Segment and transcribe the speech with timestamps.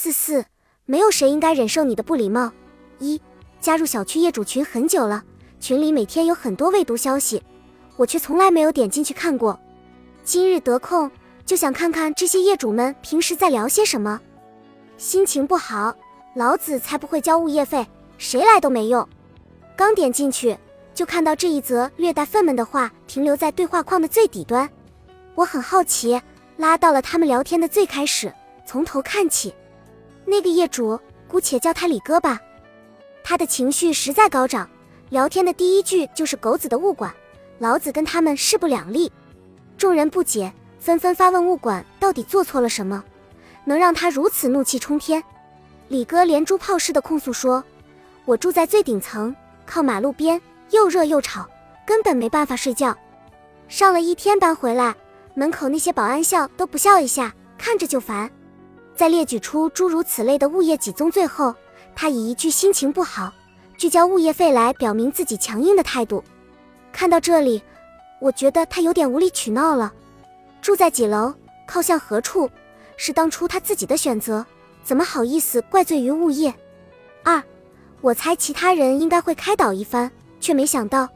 [0.00, 0.44] 四四，
[0.86, 2.52] 没有谁应该忍受你的不礼貌。
[3.00, 3.20] 一，
[3.60, 5.24] 加入小区业主群很久了，
[5.58, 7.42] 群里每天有很多未读消息，
[7.96, 9.58] 我却从来没有点进去看过。
[10.22, 11.10] 今日得空，
[11.44, 14.20] 就想看看这些业主们平时在聊些什么。
[14.96, 15.92] 心情不好，
[16.36, 17.84] 老子才不会交物业费，
[18.18, 19.04] 谁来都没用。
[19.74, 20.56] 刚点进去，
[20.94, 24.70] 就看到这一则略带愤懑的话停留在对话框的最底端。
[25.34, 26.22] 我很好奇，
[26.56, 28.32] 拉到了他们聊天的最开始，
[28.64, 29.52] 从头看起。
[30.28, 32.38] 那个业主，姑且叫他李哥吧，
[33.24, 34.68] 他的情绪实在高涨。
[35.08, 37.10] 聊天的第一句就是“狗子的物管，
[37.58, 39.10] 老子跟他们势不两立。”
[39.78, 43.02] 众人不解，纷纷发问物管到底做错了什么，
[43.64, 45.24] 能让他如此怒气冲天。
[45.88, 47.64] 李哥连珠炮似的控诉说
[48.26, 50.38] ：“我住在最顶层，靠马路边，
[50.72, 51.48] 又热又吵，
[51.86, 52.94] 根本没办法睡觉。
[53.66, 54.94] 上了一天班回来，
[55.32, 58.30] 门口那些保安笑都不笑一下，看着就烦。”
[58.98, 61.54] 在列举出诸如此类的物业几宗罪后，
[61.94, 63.32] 他以一句“心情不好，
[63.76, 66.24] 拒交物业费”来表明自己强硬的态度。
[66.92, 67.62] 看到这里。
[68.20, 69.92] 我觉得他有点无理取闹了。
[70.60, 71.32] 住在几楼，
[71.68, 72.50] 靠向何处，
[72.96, 74.44] 是当初他自己的选择，
[74.82, 76.52] 怎么好意思怪罪于物业？
[77.22, 77.40] 二，
[78.00, 81.08] 我猜其他人应该会开导一番，却没想到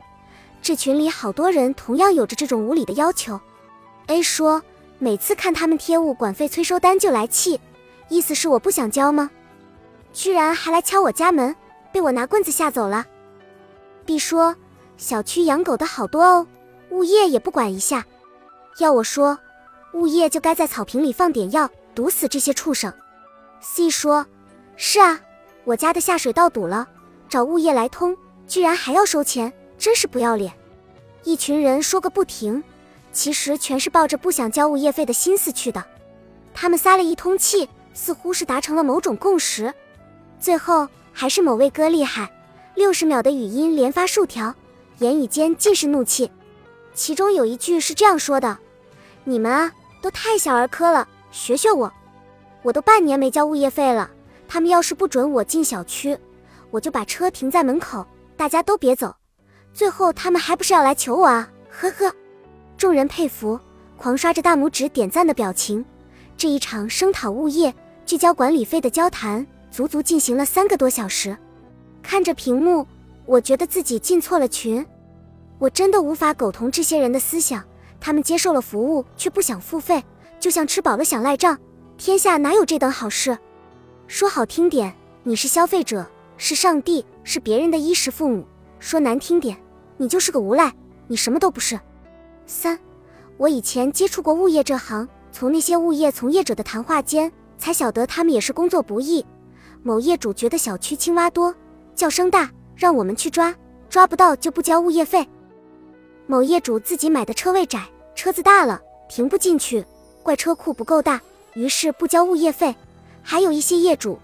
[0.63, 3.41] 这群里好多人同样有着这种无理的要求。
[4.07, 4.63] A 说，
[5.01, 7.59] 每次看他们贴物管费催收单就来气，
[8.09, 9.31] 意思是我不想交吗？
[10.13, 11.55] 居然还来敲我家门，
[11.93, 13.07] 被我拿棍子吓走了。
[14.05, 14.55] B 说，
[14.97, 16.47] 小区养狗的好多哦。
[16.91, 18.05] 物业也不管一下，
[18.79, 19.39] 要我说，
[19.95, 22.93] 物业就该在草坪里放点药，毒死这些畜生。
[23.61, 24.27] C 说
[24.77, 25.19] ：“是啊，
[25.65, 26.87] 我家的下水道堵了，
[27.29, 28.15] 找物业来通，
[28.47, 30.53] 居然还要收钱，真是不要脸。”
[31.25, 32.63] 一群人说个不停，
[33.13, 35.83] 其实全是抱着不想交物业费的心思去的。
[36.53, 39.73] 他们撒了一通气，似乎是达成了某种共识。
[40.39, 42.31] 最后还是某位哥厉害，
[42.75, 44.55] 六十秒的语音连发数条，
[44.99, 46.31] 言语间尽是怒气。
[46.95, 48.59] 其中有一句是这样说的
[49.25, 51.93] ：“你们啊，都太小儿科了，学学我。
[52.63, 54.11] 我都半年没交物业费了，
[54.47, 56.19] 他们要是不准我进小区，
[56.71, 58.07] 我就把车停在门口，
[58.37, 59.15] 大家都别走。
[59.73, 61.49] 最后他们还不是要来求我啊？
[61.71, 62.15] 呵呵。”
[62.77, 63.59] 众人佩服，
[63.97, 65.85] 狂刷着大拇指点赞的表情。
[66.37, 67.73] 这一场声讨物业、
[68.05, 71.37] 聚焦管理费的交谈，足足进行了三个多小时。
[72.03, 72.87] 看着屏幕，
[73.25, 74.85] 我觉得自己进错了群。
[75.59, 77.65] 我真的无法苟同这些人的思想，
[78.01, 80.03] 他们接受了服务却不想付费，
[80.41, 81.59] 就像吃饱了想赖账。
[81.97, 83.39] 天下哪有这等好事？
[84.09, 84.93] 说好听点，
[85.23, 86.05] 你是消费者，
[86.37, 88.43] 是上帝，是别人的衣食父母；
[88.81, 89.57] 说难听点，
[89.97, 90.75] 你就是个无赖，
[91.07, 91.79] 你什么都不是。
[92.45, 92.77] 三，
[93.37, 97.31] 我以前接触过物业这行，从那些物业从业者的谈话间
[97.63, 99.25] 才晓得他们也是工作不易。
[99.85, 101.55] 某业主觉得小区青蛙多，
[101.95, 103.55] 叫声大，让我们去抓，
[103.89, 105.25] 抓不到就不交物业费。
[106.27, 109.85] 某业主自己买的车位窄，车子大了停不进去，
[110.25, 111.21] 怪车库不够大，
[111.55, 112.75] 于是不交物业费。
[113.23, 114.19] 还有一些业主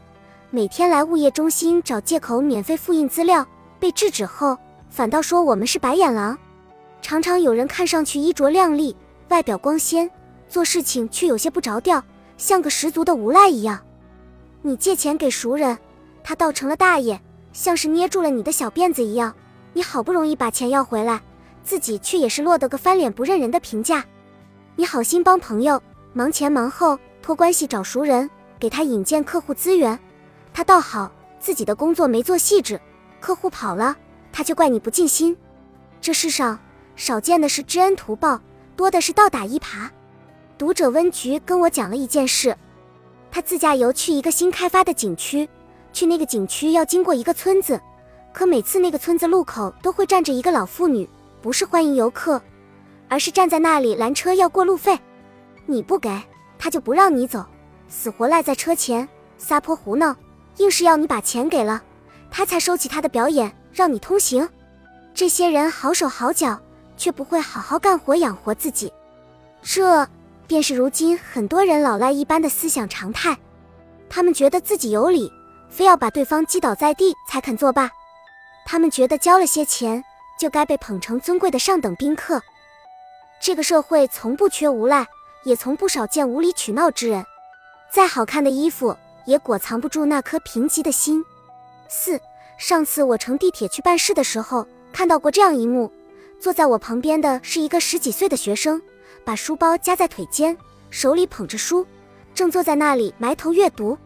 [0.51, 3.47] 每天来物业中心找借口免费复印资料，
[3.79, 4.59] 被制止后
[4.91, 6.37] 反倒说我们是白眼狼。
[7.01, 8.97] 常常有人看上去衣着靓丽，
[9.29, 10.11] 外表光鲜，
[10.49, 12.03] 做事情却有些不着调，
[12.39, 13.79] 像个十足的无赖一样。
[14.63, 15.77] 你借钱给熟人，
[16.25, 17.21] 他倒成了大爷，
[17.53, 19.35] 像是捏住了你的小辫子一样。
[19.75, 21.21] 你好不容易把钱要回来。
[21.65, 24.03] 自己却也是落得个翻脸不认人的评价。
[24.75, 25.83] 你好心帮朋友，
[26.15, 29.99] 忙前忙后，托关系找熟人，给他引荐客户资源，
[30.55, 32.81] 他倒好，自己的工作没做细致，
[33.21, 33.95] 客户跑了，
[34.33, 35.37] 他就怪你不尽心。
[36.01, 36.59] 这世上
[36.97, 38.41] 少见的是知恩图报，
[38.75, 39.91] 多的是倒打一耙。
[40.59, 42.55] 读者温菊跟我讲了一件事，
[43.31, 45.49] 他自驾游去一个新开发的景区，
[45.93, 47.81] 去那个景区要经过一个村子，
[48.33, 51.09] 可每次那个村子路口都会站着一个老妇女。
[51.41, 52.43] 不是欢迎游客，
[53.09, 54.99] 而是站在那里拦车要过路费。
[55.67, 56.11] 你不给
[56.59, 57.47] 他就不让你走，
[57.87, 60.17] 死活赖在车前撒泼胡闹，
[60.57, 61.81] 硬是要你把钱给了，
[62.33, 64.49] 他才收起他的表演让你通行。
[65.15, 66.59] 这些人好手好脚，
[66.97, 68.93] 却不会好好干活养活自己，
[69.63, 70.05] 这
[70.49, 73.39] 便是如今很多人老赖一般的思想常态。
[74.09, 75.31] 他们觉得自己有理，
[75.69, 77.89] 非要把对方击倒在地才肯作罢。
[78.67, 80.03] 他们觉得交了些钱。
[80.39, 82.41] 就该被捧成尊贵的上等宾客。
[83.41, 85.05] 这个社会从不缺无赖，
[85.43, 87.27] 也从不少见无理取闹之人。
[87.91, 88.97] 再好看的衣服，
[89.27, 91.25] 也裹藏不住那颗贫瘠的心。
[91.89, 92.21] 四，
[92.57, 95.91] 上次我乘地铁去办事的时候，看到过这样一幕：
[96.39, 98.81] 坐在我旁边的是一个十几岁的学生，
[99.25, 100.57] 把书包夹在腿间，
[100.91, 101.87] 手里捧着书，
[102.35, 103.97] 正坐在那里埋头阅读。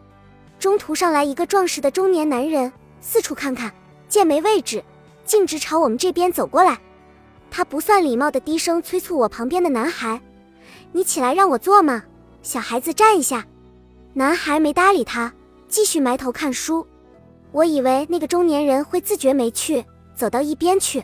[0.59, 2.71] 中途上来一个壮实的中年男人，
[3.01, 3.73] 四处看看，
[4.07, 4.83] 见没位置，
[5.25, 6.77] 径直朝我们这边走过来。
[7.51, 10.19] 他不算礼貌的低声催促我旁边的男孩
[10.91, 12.03] ：“你起来让我坐嘛，
[12.41, 13.45] 小孩子站一下。”
[14.13, 15.33] 男孩没搭理他，
[15.67, 16.87] 继续埋头看书。
[17.51, 19.83] 我以为那个中年人会自觉没趣，
[20.15, 21.03] 走到一边去，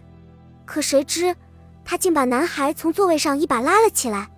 [0.66, 1.36] 可谁知
[1.90, 4.30] 他竟把男孩从座位上一把拉了起来。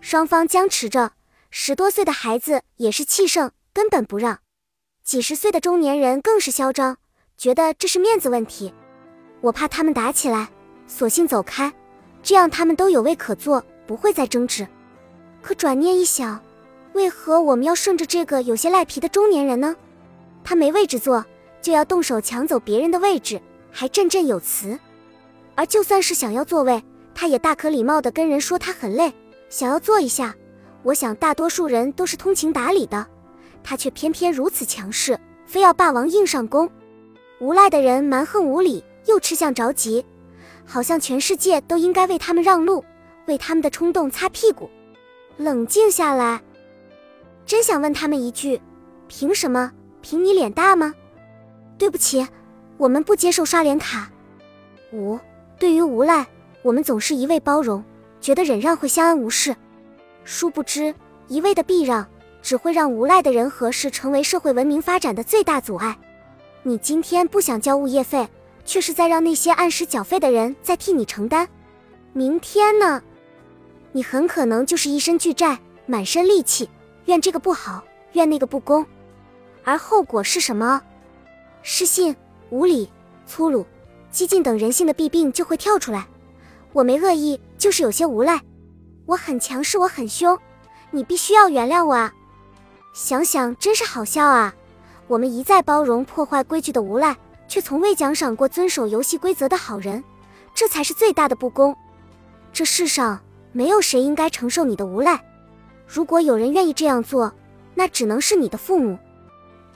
[0.00, 1.12] 双方僵持着，
[1.50, 4.36] 十多岁的孩子也是气盛，根本不让；
[5.04, 6.96] 几十岁的中年人更是嚣张，
[7.36, 8.72] 觉得这是面子问题。
[9.42, 10.48] 我怕他们打起来。
[10.86, 11.70] 索性走开，
[12.22, 14.66] 这样他们都有位可坐，不会再争执。
[15.42, 16.42] 可转念一想，
[16.94, 19.76] 为何我们要顺着这个有些赖皮的中年人呢？
[20.42, 21.22] 他没位置坐，
[21.60, 23.38] 就要动手抢走别人的位置，
[23.70, 24.78] 还振振有词。
[25.56, 26.80] 而就算是想要座位，
[27.14, 29.12] 他也大可礼貌地跟人说他很累，
[29.48, 30.34] 想要坐一下。
[30.82, 33.04] 我想大多数人都是通情达理的，
[33.64, 36.70] 他却偏偏如此强势，非要霸王硬上弓。
[37.40, 40.04] 无赖的人蛮横无理，又吃相着急。
[40.64, 42.84] 好像全世界都应该为他们让路，
[43.26, 44.70] 为他们的冲动擦屁股。
[45.36, 46.42] 冷静下来，
[47.44, 48.60] 真想问他们一句：
[49.08, 49.72] 凭什么？
[50.02, 50.94] 凭你脸大吗？
[51.78, 52.26] 对不起，
[52.76, 54.10] 我们不接受刷脸卡。
[54.92, 55.18] 五，
[55.58, 56.26] 对于无赖，
[56.62, 57.82] 我们总是一味包容，
[58.20, 59.56] 觉得忍让会相安无事。
[60.24, 60.94] 殊不知，
[61.28, 62.06] 一味的避让
[62.42, 65.96] 只会让无赖的人和事成为社会文明发展的最大阻碍。
[66.62, 68.28] 你今天不想交物业费？
[68.64, 71.48] 却是在让那些按时缴费的人在替你承担。
[72.12, 73.00] 明天呢，
[73.92, 75.56] 你很可能就是一身巨债，
[75.86, 76.68] 满身戾气，
[77.04, 78.84] 怨这个不好，怨那个不公，
[79.62, 80.82] 而后果是什么？
[81.62, 82.16] 失信、
[82.50, 82.90] 无礼、
[83.24, 83.64] 粗鲁、
[84.16, 86.06] 激进等人性的弊病就会跳出来。
[86.72, 88.40] 我没恶意，就是有些无赖。
[89.04, 90.38] 我很强势，我很凶，
[90.90, 92.10] 你必须要原谅我啊！
[92.94, 94.54] 想想真是好笑啊！
[95.06, 97.14] 我们一再包容破坏规矩的无赖。
[97.48, 100.02] 却从未奖赏过遵守游戏规则的好人，
[100.52, 101.76] 这才是最大的不公。
[102.52, 103.20] 这世上
[103.52, 105.22] 没有谁应该承受你的无赖。
[105.86, 107.32] 如果有人愿意这样做，
[107.74, 108.98] 那只能是你的父母。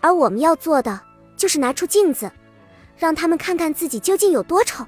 [0.01, 0.99] 而我们要做的，
[1.37, 2.33] 就是拿出镜子，
[3.01, 4.87] 让他们看看自己究竟有多丑。